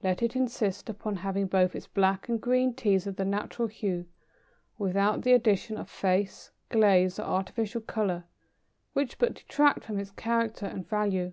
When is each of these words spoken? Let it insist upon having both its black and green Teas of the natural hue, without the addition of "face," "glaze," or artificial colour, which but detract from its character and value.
Let 0.00 0.22
it 0.22 0.36
insist 0.36 0.88
upon 0.88 1.16
having 1.16 1.48
both 1.48 1.74
its 1.74 1.88
black 1.88 2.28
and 2.28 2.40
green 2.40 2.72
Teas 2.72 3.04
of 3.08 3.16
the 3.16 3.24
natural 3.24 3.66
hue, 3.66 4.06
without 4.78 5.22
the 5.22 5.32
addition 5.32 5.76
of 5.76 5.90
"face," 5.90 6.52
"glaze," 6.68 7.18
or 7.18 7.24
artificial 7.24 7.80
colour, 7.80 8.26
which 8.92 9.18
but 9.18 9.34
detract 9.34 9.82
from 9.82 9.98
its 9.98 10.12
character 10.12 10.66
and 10.66 10.86
value. 10.88 11.32